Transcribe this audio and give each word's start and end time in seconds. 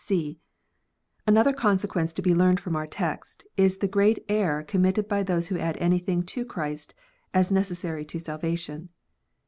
(c) 0.03 0.39
Another 1.27 1.53
consequence 1.53 2.11
to 2.11 2.23
be 2.23 2.33
learned 2.33 2.59
from 2.59 2.75
our 2.75 2.87
text, 2.87 3.45
is 3.55 3.77
the 3.77 3.87
great 3.87 4.25
error 4.27 4.63
committed 4.63 5.07
by 5.07 5.21
those 5.21 5.49
who 5.49 5.59
add 5.59 5.77
anything 5.77 6.23
to 6.23 6.43
Christy 6.43 6.95
as 7.35 7.51
necessary 7.51 8.03
to 8.05 8.17
salvation. 8.19 8.89